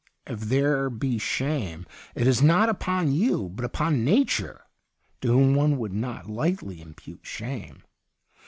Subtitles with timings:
[0.25, 4.61] If there be shame, it is not upon you but upon nature—
[5.21, 7.83] to whom one would not lightly impute shame.